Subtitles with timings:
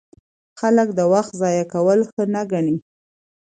[0.59, 2.75] خلک د وخت ضایع کول ښه نه ګڼي.